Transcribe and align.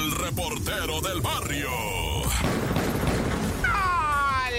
el 0.00 0.12
reportero 0.12 1.00
del 1.02 1.20
barrio. 1.20 1.68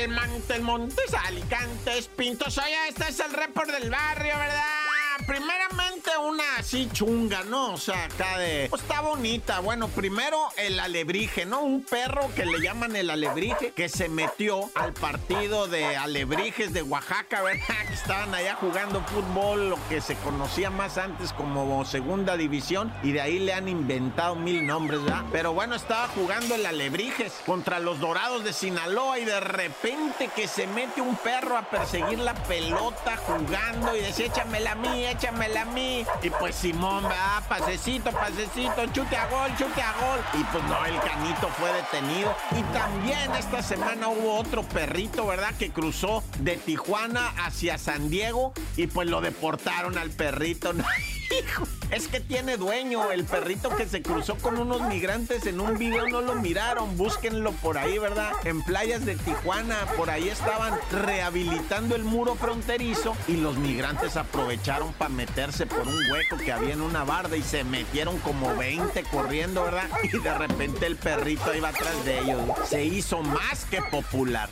Montes, 0.10 0.62
Montes, 0.62 1.14
Alicantes, 1.14 2.08
Pintos. 2.10 2.58
Oye, 2.58 2.90
este 2.90 3.10
es 3.10 3.20
el 3.20 3.34
report 3.34 3.70
del 3.72 3.90
barrio, 3.90 4.38
¿verdad? 4.38 5.18
Primeramente 5.28 6.10
una 6.18 6.51
así 6.72 6.88
chunga, 6.94 7.44
¿no? 7.44 7.74
O 7.74 7.78
sea, 7.78 8.06
acá 8.06 8.38
de... 8.38 8.68
Pues 8.70 8.82
está 8.82 9.02
bonita. 9.02 9.60
Bueno, 9.60 9.90
primero 9.90 10.38
el 10.56 10.80
alebrije, 10.80 11.46
¿no? 11.46 11.64
Un 11.64 11.84
perro 11.84 12.30
que 12.34 12.46
le 12.46 12.62
llaman 12.62 12.96
el 12.96 13.10
alebrije, 13.10 13.72
que 13.72 13.90
se 13.90 14.08
metió 14.08 14.70
al 14.76 14.94
partido 14.94 15.68
de 15.68 15.98
alebrijes 15.98 16.72
de 16.72 16.82
Oaxaca, 16.82 17.42
¿verdad? 17.42 17.62
Que 17.88 17.94
estaban 17.94 18.34
allá 18.34 18.56
jugando 18.56 19.02
fútbol, 19.02 19.72
lo 19.72 19.78
que 19.90 20.00
se 20.00 20.16
conocía 20.16 20.70
más 20.70 20.98
antes 20.98 21.34
como 21.34 21.84
segunda 21.84 22.38
división, 22.38 22.94
y 23.04 23.12
de 23.12 23.20
ahí 23.20 23.40
le 23.40 23.54
han 23.54 23.68
inventado 23.68 24.36
mil 24.36 24.66
nombres, 24.66 25.04
¿verdad? 25.04 25.26
Pero 25.30 25.52
bueno, 25.52 25.76
estaba 25.76 26.08
jugando 26.10 26.56
el 26.56 26.66
alebrijes 26.66 27.34
contra 27.46 27.80
los 27.80 28.00
dorados 28.00 28.46
de 28.46 28.54
Sinaloa 28.54 29.20
y 29.20 29.26
de 29.26 29.42
repente 29.42 30.30
que 30.34 30.48
se 30.48 30.68
mete 30.68 31.02
un 31.02 31.18
perro 31.18 31.58
a 31.58 31.64
perseguir 31.64 32.20
la 32.20 32.34
pelota 32.34 33.18
jugando 33.18 33.94
y 33.94 34.02
decía, 34.02 34.28
échamela 34.28 34.72
a 34.72 34.76
mí, 34.76 35.06
échamela 35.06 35.64
a 35.64 35.66
mí. 35.66 36.06
Y 36.22 36.30
pues 36.30 36.61
Simón, 36.62 37.04
va, 37.06 37.42
pasecito, 37.50 38.12
pasecito, 38.12 38.86
chute 38.94 39.16
a 39.16 39.28
gol, 39.30 39.50
chute 39.58 39.82
a 39.82 39.94
gol. 39.94 40.20
Y 40.40 40.44
pues 40.44 40.64
no, 40.66 40.86
el 40.86 41.00
canito 41.00 41.48
fue 41.58 41.74
detenido. 41.74 42.36
Y 42.52 42.62
también 42.72 43.34
esta 43.34 43.64
semana 43.64 44.10
hubo 44.10 44.36
otro 44.36 44.62
perrito, 44.62 45.26
¿verdad? 45.26 45.56
Que 45.58 45.72
cruzó 45.72 46.24
de 46.38 46.58
Tijuana 46.58 47.30
hacia 47.44 47.80
San 47.80 48.12
Diego 48.12 48.54
y 48.78 48.86
pues 48.86 49.10
lo 49.10 49.22
deportaron 49.22 49.98
al 49.98 50.12
perrito. 50.12 50.72
Hijo, 51.32 51.64
es 51.92 52.08
que 52.08 52.20
tiene 52.20 52.58
dueño. 52.58 53.12
El 53.12 53.26
perrito 53.26 53.70
que 53.76 53.86
se 53.86 54.02
cruzó 54.02 54.36
con 54.38 54.58
unos 54.58 54.82
migrantes 54.82 55.46
en 55.46 55.60
un 55.60 55.78
video 55.78 56.08
no 56.08 56.22
lo 56.22 56.36
miraron. 56.36 56.98
Búsquenlo 56.98 57.52
por 57.54 57.78
ahí, 57.78 57.98
¿verdad? 57.98 58.32
En 58.46 58.62
playas 58.64 59.06
de 59.06 59.16
Tijuana, 59.16 59.78
por 59.98 60.10
ahí 60.10 60.30
estaban 60.30 60.78
rehabilitando 60.92 61.96
el 61.96 62.04
muro 62.04 62.36
fronterizo 62.36 63.16
y 63.28 63.38
los 63.38 63.58
migrantes 63.58 64.18
aprovecharon 64.18 64.94
para 64.94 65.10
meterse 65.10 65.66
por 65.66 65.88
un 65.88 66.12
hueco 66.12 66.38
que 66.38 66.52
había 66.52 66.74
en 66.74 66.82
una 66.82 67.04
barda 67.04 67.36
y 67.38 67.44
se 67.44 67.64
metieron 67.64 68.18
como 68.20 68.56
20 68.56 69.04
corriendo, 69.04 69.64
¿verdad? 69.64 69.90
Y 70.04 70.18
de 70.18 70.34
repente 70.34 70.86
el 70.86 70.96
perrito 70.96 71.54
iba 71.54 71.70
atrás 71.70 72.06
de 72.06 72.20
ellos. 72.20 72.42
Se 72.66 72.84
hizo 72.84 73.22
más 73.22 73.66
que 73.66 73.82
popular. 73.82 74.50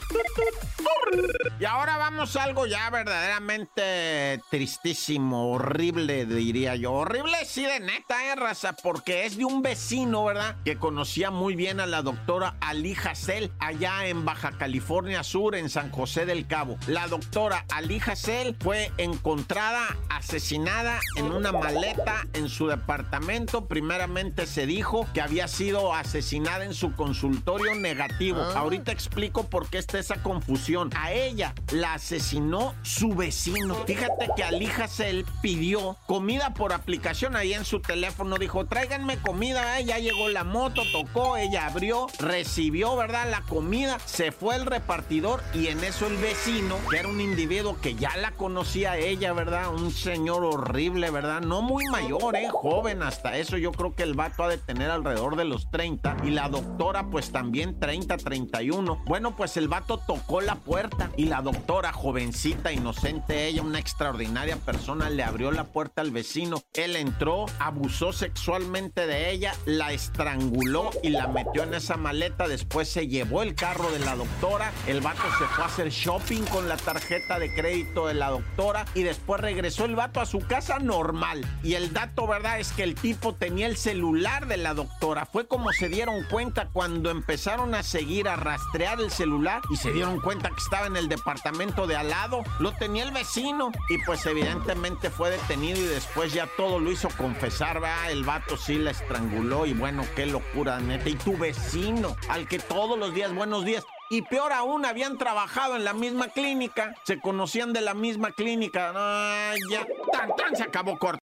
Y 1.59 1.66
ahora 1.66 1.97
vamos 1.97 2.36
a 2.36 2.44
algo 2.44 2.66
ya 2.66 2.89
verdaderamente 2.89 4.42
tristísimo, 4.49 5.52
horrible, 5.52 6.25
diría 6.25 6.75
yo. 6.75 6.94
Horrible, 6.94 7.28
sí, 7.45 7.63
de 7.63 7.80
neta, 7.80 8.31
eh, 8.31 8.35
raza, 8.35 8.73
porque 8.73 9.25
es 9.25 9.38
de 9.38 9.45
un 9.45 9.61
vecino, 9.61 10.25
¿verdad? 10.25 10.58
Que 10.63 10.77
conocía 10.77 11.31
muy 11.31 11.55
bien 11.55 11.80
a 11.80 11.86
la 11.86 12.02
doctora 12.02 12.55
Ali 12.59 12.95
Hassel 12.95 13.52
allá 13.59 14.08
en 14.08 14.25
Baja 14.25 14.52
California 14.58 15.23
Sur, 15.23 15.55
en 15.55 15.69
San 15.69 15.91
José 15.91 16.25
del 16.25 16.47
Cabo. 16.47 16.77
La 16.88 17.08
doctora 17.08 17.66
Ali 17.69 18.02
Hassel 18.05 18.55
fue 18.59 18.91
encontrada 18.97 19.97
asesinada 20.09 20.99
en 21.16 21.31
una 21.31 21.52
maleta 21.52 22.27
en 22.33 22.49
su 22.49 22.67
departamento. 22.67 23.67
Primeramente 23.67 24.45
se 24.45 24.66
dijo 24.66 25.08
que 25.14 25.21
había 25.21 25.47
sido 25.47 25.93
asesinada 25.93 26.66
en 26.66 26.73
su 26.73 26.95
consultorio 26.95 27.75
negativo. 27.75 28.41
Ahorita 28.41 28.91
explico 28.91 29.49
por 29.49 29.69
qué 29.69 29.77
está 29.77 29.99
esa 29.99 30.21
confusión. 30.21 30.89
A 30.95 31.14
ella 31.14 31.53
la 31.71 31.93
asesinó 31.93 32.75
su 32.81 33.09
vecino. 33.16 33.75
Fíjate 33.86 34.30
que 34.36 34.43
Ali 34.43 34.67
Hassel 34.67 35.25
pidió 35.41 35.97
comida 36.05 36.53
por 36.53 36.73
aplicación 36.73 37.19
ahí 37.28 37.53
en 37.53 37.66
su 37.66 37.81
teléfono. 37.81 38.38
Dijo, 38.38 38.66
tráiganme 38.66 39.17
comida. 39.17 39.80
¿eh? 39.80 39.86
Ya 39.86 40.00
llegó 40.00 40.30
la 40.30 40.44
moto, 40.44 40.84
tocó, 40.92 41.36
ella 41.36 41.67
abrió, 41.67 42.08
recibió, 42.20 42.95
¿verdad? 42.95 43.30
La 43.30 43.42
comida, 43.42 44.00
se 44.06 44.31
fue 44.31 44.56
el 44.56 44.66
repartidor 44.66 45.44
y 45.53 45.67
en 45.67 45.84
eso 45.84 46.08
el 46.08 46.16
vecino, 46.17 46.78
que 46.89 46.98
era 46.98 47.09
un 47.09 47.20
individuo 47.20 47.80
que 47.81 47.95
ya 47.95 48.16
la 48.17 48.32
conocía 48.32 48.98
ella, 48.98 49.33
¿verdad? 49.33 49.73
Un 49.73 49.92
señor 49.92 50.45
horrible, 50.45 51.11
¿verdad? 51.11 51.42
No 51.42 51.61
muy 51.61 51.86
mayor, 51.92 52.36
¿eh? 52.36 52.48
Joven 52.52 53.04
hasta 53.04 53.38
eso. 53.38 53.58
Yo 53.58 53.72
creo 53.73 53.93
que 53.93 54.04
el 54.04 54.14
vato 54.14 54.43
ha 54.43 54.48
de 54.48 54.58
tener 54.58 54.89
alrededor 54.89 55.36
de 55.36 55.45
los 55.45 55.70
30 55.72 56.17
y 56.23 56.30
la 56.30 56.48
doctora 56.48 57.08
pues 57.08 57.32
también 57.32 57.80
30, 57.80 58.16
31. 58.17 59.04
Bueno, 59.05 59.36
pues 59.36 59.58
el 59.58 59.67
vato 59.67 59.98
tocó 59.98 60.39
la 60.39 60.55
puerta 60.55 61.11
y 61.17 61.26
la 61.26 61.42
doctora, 61.42 61.92
jovencita, 61.92 62.72
inocente, 62.72 63.48
ella, 63.48 63.61
una 63.61 63.80
extraordinaria 63.80 64.55
persona, 64.55 65.10
le 65.10 65.23
abrió 65.23 65.52
la 65.52 65.66
puerta 65.66 66.02
al 66.02 66.11
vecino. 66.11 66.61
Él 66.73 66.95
entró, 67.09 67.47
abusó 67.59 68.14
sexualmente 68.14 69.08
de 69.08 69.31
ella, 69.31 69.53
la 69.65 69.92
estranguló 69.92 70.92
y 71.02 71.09
la 71.09 71.27
metió 71.27 71.64
en 71.64 71.73
esa 71.73 71.97
maleta. 71.97 72.47
Después 72.47 72.87
se 72.87 73.08
llevó 73.08 73.42
el 73.42 73.55
carro 73.55 73.92
de 73.92 73.99
la 73.99 74.15
doctora. 74.15 74.71
El 74.87 75.02
vato 75.02 75.23
se 75.37 75.45
fue 75.45 75.64
a 75.64 75.67
hacer 75.67 75.89
shopping 75.89 76.43
con 76.43 76.69
la 76.69 76.77
tarjeta 76.77 77.39
de 77.39 77.53
crédito 77.53 78.08
de 78.08 78.14
la 78.14 78.30
doctora 78.30 78.86
y 78.93 79.03
después 79.03 79.42
regresó 79.42 79.86
el 79.86 79.95
vato 79.95 80.21
a 80.21 80.25
su 80.25 80.39
casa 80.39 80.80
normal. 80.80 81.43
Y 81.64 81.73
el 81.73 81.93
dato, 81.93 82.27
¿verdad? 82.27 82.59
Es 82.59 82.71
que 82.71 82.83
el 82.83 82.95
tipo 82.95 83.33
tenía 83.33 83.67
el 83.67 83.77
celular 83.77 84.48
de 84.48 84.58
la 84.58 84.73
doctora. 84.73 85.25
Fue 85.25 85.48
como 85.48 85.71
se 85.71 85.89
dieron 85.89 86.23
cuenta 86.30 86.69
cuando 86.71 87.09
empezaron 87.09 87.73
a 87.73 87.83
seguir, 87.83 88.27
a 88.27 88.36
rastrear 88.36 88.99
el 89.02 89.11
celular 89.11 89.61
y 89.71 89.77
se 89.77 89.92
dieron 89.92 90.19
cuenta 90.21 90.49
que 90.49 90.61
estaba 90.61 90.87
en 90.87 90.95
el 90.95 91.09
departamento 91.09 91.87
de 91.87 91.95
al 91.95 92.09
lado. 92.09 92.43
Lo 92.59 92.71
tenía 92.73 93.03
el 93.03 93.11
vecino 93.11 93.71
y 93.89 93.98
pues 94.05 94.25
evidentemente 94.25 95.09
fue 95.09 95.31
detenido 95.31 95.80
y 95.80 95.86
después 95.86 96.33
ya 96.33 96.48
todo 96.55 96.80
lo 96.80 96.89
hizo 96.92 97.10
confesar, 97.10 97.80
¿verdad? 97.80 98.11
El 98.11 98.23
vato 98.23 98.58
sí 98.58 98.77
la 98.77 98.92
estranguló 98.92 99.66
y 99.66 99.73
bueno, 99.73 100.04
qué 100.16 100.26
locura, 100.26 100.80
neta. 100.80 101.10
Y 101.10 101.16
tu 101.16 101.38
vecino, 101.38 102.16
al 102.30 102.48
que 102.48 102.60
todos 102.60 102.98
los 102.98 103.14
días, 103.14 103.33
buenos 103.33 103.66
días. 103.66 103.83
Y 104.11 104.23
peor 104.23 104.52
aún, 104.54 104.86
habían 104.86 105.17
trabajado 105.20 105.76
en 105.76 105.83
la 105.83 105.94
misma 105.94 106.30
clínica, 106.30 106.95
se 107.04 107.20
conocían 107.20 107.73
de 107.73 107.82
la 107.82 107.94
misma 107.94 108.32
clínica. 108.32 108.92
Ah, 108.95 109.54
ya, 109.70 109.86
tan, 110.11 110.36
tan, 110.36 110.55
se 110.55 110.64
acabó 110.64 110.98
corto. 110.98 111.17